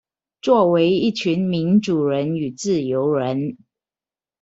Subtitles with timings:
[0.41, 3.59] 作為一群民主人與自由人